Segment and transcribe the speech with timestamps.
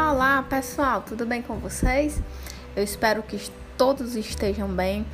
[0.00, 2.22] Olá pessoal, tudo bem com vocês?
[2.76, 3.36] Eu espero que
[3.76, 5.04] todos estejam bem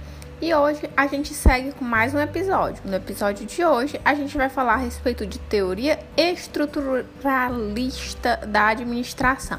[0.42, 2.82] e hoje a gente segue com mais um episódio.
[2.84, 9.58] No episódio de hoje a gente vai falar a respeito de teoria estruturalista da administração,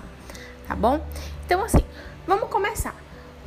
[0.68, 1.04] tá bom?
[1.44, 1.84] Então, assim,
[2.28, 2.94] vamos começar.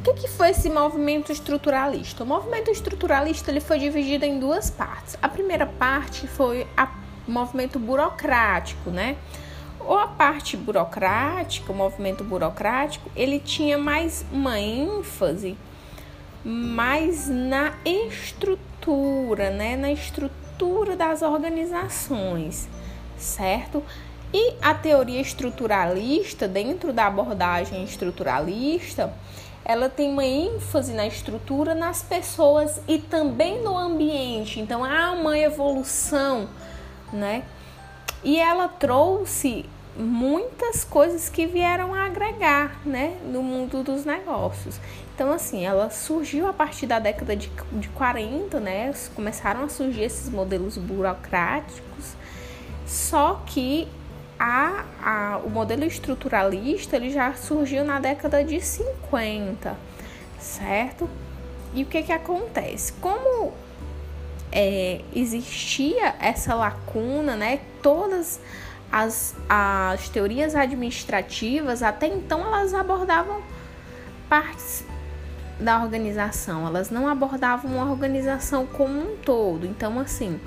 [0.01, 2.25] O que, que foi esse movimento estruturalista?
[2.25, 5.17] O movimento estruturalista ele foi dividido em duas partes.
[5.23, 6.67] A primeira parte foi
[7.27, 9.17] o movimento burocrático, né?
[9.81, 15.57] Ou a parte burocrática, o movimento burocrático, ele tinha mais uma ênfase
[16.45, 22.69] mais na estrutura, né, na estrutura das organizações,
[23.17, 23.83] certo?
[24.33, 29.13] E a teoria estruturalista, dentro da abordagem estruturalista,
[29.65, 34.61] ela tem uma ênfase na estrutura, nas pessoas e também no ambiente.
[34.61, 36.49] Então há uma evolução,
[37.13, 37.43] né?
[38.29, 39.65] E ela trouxe
[39.97, 44.79] muitas coisas que vieram a agregar, né, no mundo dos negócios.
[45.15, 50.03] Então, assim, ela surgiu a partir da década de, de 40, né, começaram a surgir
[50.03, 52.13] esses modelos burocráticos,
[52.87, 53.89] só que
[54.39, 59.75] a, a, o modelo estruturalista ele já surgiu na década de 50,
[60.39, 61.09] certo?
[61.73, 62.93] E o que que acontece?
[63.01, 63.55] Como
[64.53, 68.41] é, existia essa lacuna, né, todas
[68.91, 73.43] as, as teorias administrativas, até então, elas abordavam
[74.29, 74.85] partes
[75.61, 79.67] da organização, elas não abordavam uma organização como um todo.
[79.67, 80.41] Então, assim,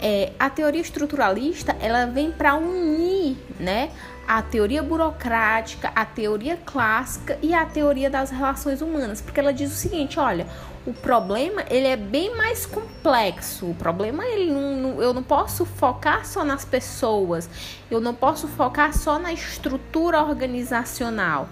[0.00, 3.90] é, a teoria estruturalista ela vem para unir, né,
[4.28, 9.72] a teoria burocrática, a teoria clássica e a teoria das relações humanas, porque ela diz
[9.72, 10.46] o seguinte, olha,
[10.86, 13.66] o problema ele é bem mais complexo.
[13.66, 17.50] O problema ele não, não, eu não posso focar só nas pessoas,
[17.90, 21.48] eu não posso focar só na estrutura organizacional.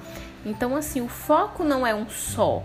[0.46, 2.62] Então assim, o foco não é um só.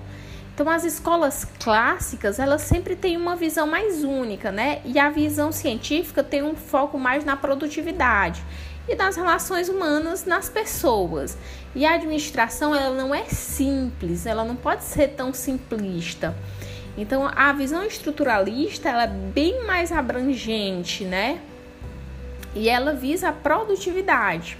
[0.54, 4.82] Então as escolas clássicas, elas sempre têm uma visão mais única, né?
[4.86, 8.44] E a visão científica tem um foco mais na produtividade
[8.88, 11.38] e das relações humanas nas pessoas.
[11.74, 16.36] E a administração, ela não é simples, ela não pode ser tão simplista.
[17.00, 21.40] Então, a visão estruturalista ela é bem mais abrangente, né?
[22.54, 24.58] E ela visa a produtividade.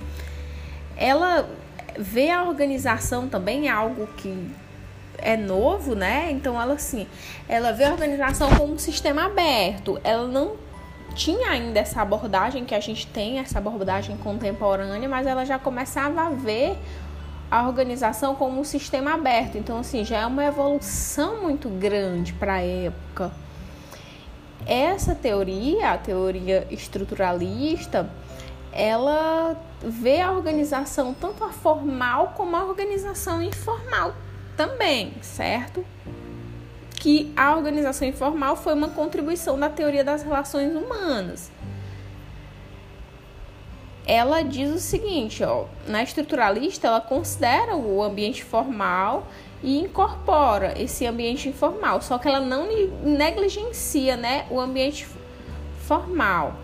[0.96, 1.50] Ela
[1.98, 4.50] vê a organização também é algo que
[5.18, 6.32] é novo, né?
[6.32, 7.06] Então, ela assim,
[7.48, 10.00] ela vê a organização como um sistema aberto.
[10.02, 10.56] Ela não
[11.16, 16.22] tinha ainda essa abordagem que a gente tem, essa abordagem contemporânea, mas ela já começava
[16.22, 16.78] a ver
[17.50, 19.58] a organização como um sistema aberto.
[19.58, 23.32] Então, assim, já é uma evolução muito grande para a época.
[24.66, 28.10] Essa teoria, a teoria estruturalista,
[28.72, 34.14] ela vê a organização tanto a formal como a organização informal
[34.56, 35.84] também, certo?
[37.00, 41.50] Que a organização informal foi uma contribuição da teoria das relações humanas
[44.10, 49.28] ela diz o seguinte, ó, na estruturalista ela considera o ambiente formal
[49.62, 52.68] e incorpora esse ambiente informal, só que ela não
[53.04, 55.08] negligencia, né, o ambiente
[55.82, 56.56] formal.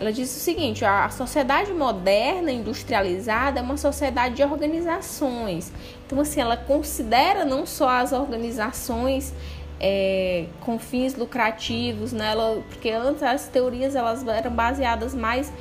[0.00, 5.70] Ela diz o seguinte: a sociedade moderna, industrializada, é uma sociedade de organizações.
[6.06, 9.34] Então, assim, ela considera não só as organizações
[9.78, 12.32] é, com fins lucrativos, né?
[12.32, 15.52] Ela, porque antes as teorias elas eram baseadas mais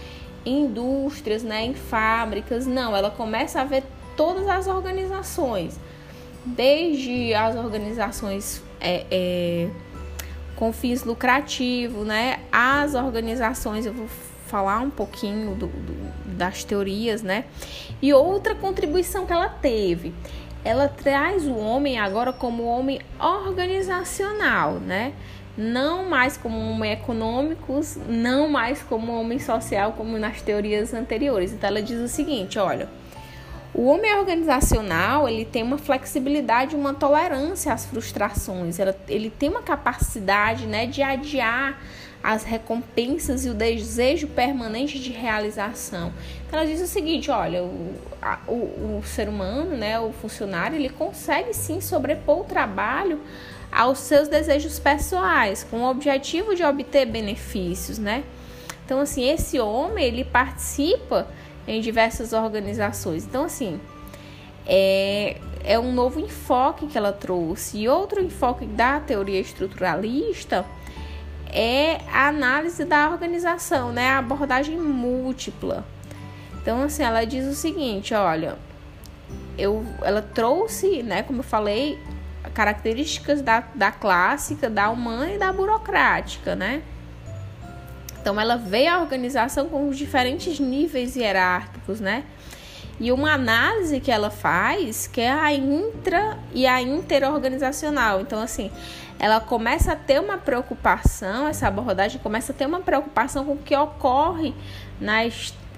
[0.45, 2.65] em indústrias, né, em fábricas.
[2.65, 3.83] Não, ela começa a ver
[4.15, 5.79] todas as organizações,
[6.45, 9.69] desde as organizações é, é,
[10.55, 14.07] com fins lucrativos, né, as organizações, eu vou
[14.47, 17.45] falar um pouquinho do, do, das teorias, né,
[18.01, 20.13] e outra contribuição que ela teve.
[20.65, 25.13] Ela traz o homem agora como homem organizacional, né?
[25.59, 31.51] Não mais como homem econômicos, não mais como homem social, como nas teorias anteriores.
[31.51, 32.87] Então ela diz o seguinte, olha,
[33.73, 38.77] o homem organizacional ele tem uma flexibilidade, uma tolerância às frustrações.
[39.09, 41.77] Ele tem uma capacidade, né, de adiar
[42.23, 46.13] as recompensas e o desejo permanente de realização.
[46.47, 50.77] Então ela diz o seguinte, olha, o, a, o, o ser humano, né, o funcionário,
[50.77, 53.19] ele consegue sim sobrepor o trabalho
[53.71, 58.23] aos seus desejos pessoais, com o objetivo de obter benefícios, né?
[58.85, 61.27] Então, assim, esse homem, ele participa
[61.67, 63.25] em diversas organizações.
[63.25, 63.79] Então, assim,
[64.65, 67.77] é, é um novo enfoque que ela trouxe.
[67.77, 70.65] E outro enfoque da teoria estruturalista
[71.51, 74.09] é a análise da organização, né?
[74.09, 75.85] A abordagem múltipla.
[76.61, 78.57] Então, assim, ela diz o seguinte: olha,
[79.57, 81.99] eu, ela trouxe, né, como eu falei,
[82.53, 86.81] características da, da clássica, da humana e da burocrática, né?
[88.21, 92.25] Então, ela vê a organização com os diferentes níveis hierárquicos, né?
[92.99, 98.19] E uma análise que ela faz, que é a intra e a interorganizacional.
[98.19, 98.69] Então, assim,
[99.17, 103.57] ela começa a ter uma preocupação, essa abordagem começa a ter uma preocupação com o
[103.57, 104.53] que ocorre
[104.99, 105.19] na,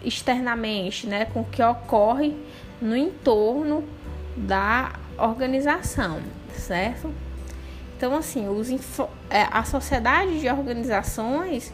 [0.04, 1.26] externamente, né?
[1.26, 2.36] Com o que ocorre
[2.82, 3.84] no entorno
[4.36, 6.20] da organização,
[6.62, 7.14] certo?
[7.98, 8.70] Então, assim, os
[9.30, 11.72] é, a sociedade de organizações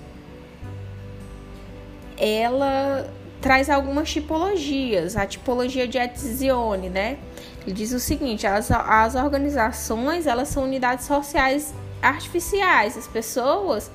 [2.17, 3.07] ela
[3.39, 5.15] traz algumas tipologias.
[5.15, 7.17] A tipologia de Etzione, né?
[7.61, 12.97] Ele diz o seguinte: as, as organizações elas são unidades sociais artificiais.
[12.97, 13.91] As pessoas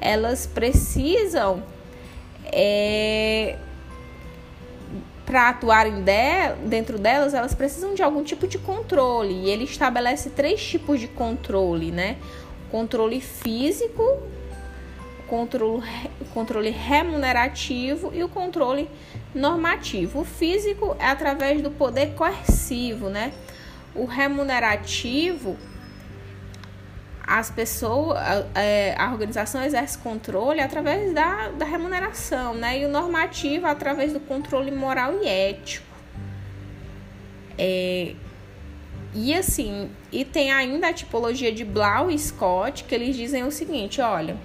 [0.00, 1.62] elas precisam
[2.44, 3.56] é,
[5.26, 9.34] para atuarem de, dentro delas, elas precisam de algum tipo de controle.
[9.34, 12.16] E ele estabelece três tipos de controle, né?
[12.70, 14.02] Controle físico,
[15.26, 15.82] controle,
[16.32, 18.88] controle remunerativo e o controle
[19.34, 20.20] normativo.
[20.20, 23.32] O físico é através do poder coercivo, né?
[23.96, 25.56] O remunerativo
[27.26, 32.78] as pessoas, a, é, a, organização exerce controle através da, da remuneração, né?
[32.78, 35.86] E o normativo através do controle moral e ético.
[37.58, 38.14] É,
[39.12, 43.50] e assim, e tem ainda a tipologia de Blau e Scott, que eles dizem o
[43.50, 44.36] seguinte: olha,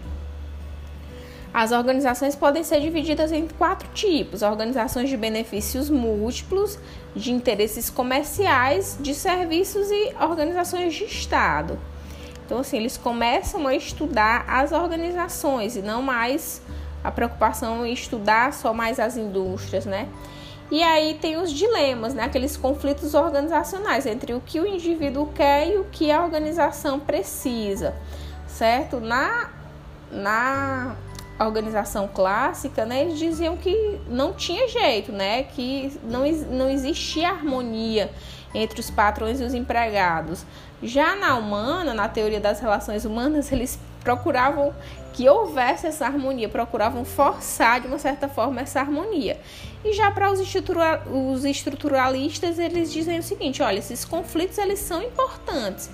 [1.53, 6.79] as organizações podem ser divididas em quatro tipos: organizações de benefícios múltiplos,
[7.15, 11.77] de interesses comerciais, de serviços e organizações de Estado.
[12.51, 16.61] Então, assim, eles começam a estudar as organizações e não mais
[17.01, 20.09] a preocupação em estudar só mais as indústrias, né?
[20.69, 22.25] E aí tem os dilemas, né?
[22.25, 27.95] Aqueles conflitos organizacionais entre o que o indivíduo quer e o que a organização precisa,
[28.47, 28.99] certo?
[28.99, 29.49] Na,
[30.11, 30.97] na
[31.45, 35.43] organização clássica, né, eles diziam que não tinha jeito, né?
[35.43, 38.11] Que não, não existia harmonia
[38.53, 40.45] entre os patrões e os empregados.
[40.83, 44.73] Já na humana, na teoria das relações humanas, eles procuravam
[45.13, 49.39] que houvesse essa harmonia, procuravam forçar de uma certa forma essa harmonia.
[49.83, 54.79] E já para os, estrutura os estruturalistas, eles dizem o seguinte: olha, esses conflitos eles
[54.79, 55.89] são importantes,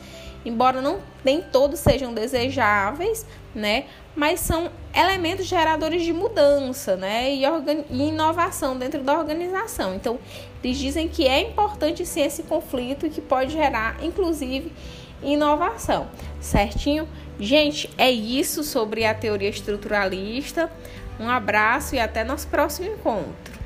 [0.45, 3.85] embora não nem todos sejam desejáveis, né?
[4.15, 7.31] Mas são elementos geradores de mudança, né?
[7.31, 9.94] E, e inovação dentro da organização.
[9.94, 10.17] Então,
[10.63, 14.71] eles dizem que é importante sim esse conflito e que pode gerar, inclusive,
[15.21, 16.07] inovação.
[16.41, 17.07] Certinho?
[17.39, 20.71] Gente, é isso sobre a teoria estruturalista.
[21.19, 23.56] Um abraço e até nosso próximo encontro.